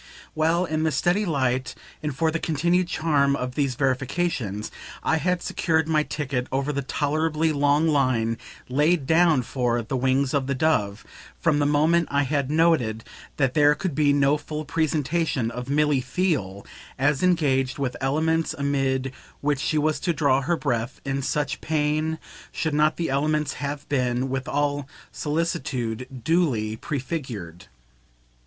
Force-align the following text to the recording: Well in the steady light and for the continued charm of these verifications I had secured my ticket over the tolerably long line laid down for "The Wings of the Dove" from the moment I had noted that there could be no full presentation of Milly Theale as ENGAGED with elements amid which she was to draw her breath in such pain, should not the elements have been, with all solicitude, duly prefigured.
Well 0.33 0.65
in 0.65 0.81
the 0.81 0.91
steady 0.91 1.27
light 1.27 1.75
and 2.01 2.15
for 2.17 2.31
the 2.31 2.39
continued 2.39 2.87
charm 2.87 3.35
of 3.35 3.53
these 3.53 3.75
verifications 3.75 4.71
I 5.03 5.17
had 5.17 5.43
secured 5.43 5.87
my 5.87 6.01
ticket 6.01 6.47
over 6.51 6.73
the 6.73 6.81
tolerably 6.81 7.51
long 7.53 7.87
line 7.87 8.39
laid 8.67 9.05
down 9.05 9.43
for 9.43 9.79
"The 9.83 9.95
Wings 9.95 10.33
of 10.33 10.47
the 10.47 10.55
Dove" 10.55 11.05
from 11.39 11.59
the 11.59 11.67
moment 11.67 12.07
I 12.09 12.23
had 12.23 12.49
noted 12.49 13.03
that 13.37 13.53
there 13.53 13.75
could 13.75 13.93
be 13.93 14.11
no 14.11 14.37
full 14.37 14.65
presentation 14.65 15.51
of 15.51 15.69
Milly 15.69 16.01
Theale 16.01 16.65
as 16.97 17.21
ENGAGED 17.21 17.77
with 17.77 17.95
elements 18.01 18.55
amid 18.57 19.13
which 19.41 19.59
she 19.59 19.77
was 19.77 19.99
to 19.99 20.13
draw 20.13 20.41
her 20.41 20.57
breath 20.57 20.99
in 21.05 21.21
such 21.21 21.61
pain, 21.61 22.17
should 22.51 22.73
not 22.73 22.97
the 22.97 23.11
elements 23.11 23.53
have 23.61 23.87
been, 23.87 24.29
with 24.29 24.47
all 24.47 24.87
solicitude, 25.11 26.23
duly 26.23 26.75
prefigured. 26.75 27.67